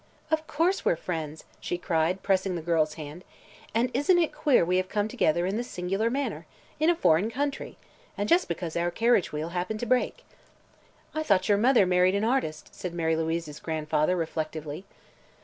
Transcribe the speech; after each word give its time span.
"Of 0.31 0.47
course 0.47 0.83
we're 0.83 0.95
friends!" 0.95 1.43
she 1.59 1.77
cried, 1.77 2.23
pressing 2.23 2.55
the 2.55 2.63
girl's 2.63 2.95
hand, 2.95 3.23
"and 3.71 3.91
isn't 3.93 4.17
it 4.17 4.33
queer 4.33 4.65
we 4.65 4.77
have 4.77 4.89
come 4.89 5.07
together 5.07 5.45
in 5.45 5.57
this 5.57 5.67
singular 5.69 6.09
manner? 6.09 6.47
In 6.79 6.89
a 6.89 6.95
foreign 6.95 7.29
country! 7.29 7.77
And 8.17 8.27
just 8.27 8.47
because 8.47 8.75
our 8.75 8.89
carriage 8.89 9.31
wheel 9.31 9.49
happened 9.49 9.79
to 9.81 9.85
break." 9.85 10.25
"I 11.13 11.21
thought 11.21 11.47
your 11.49 11.59
mother 11.59 11.85
married 11.85 12.15
an 12.15 12.23
artist," 12.23 12.73
said 12.73 12.95
Mary 12.95 13.15
Louise's 13.15 13.59
grandfather, 13.59 14.17
reflectively. 14.17 14.85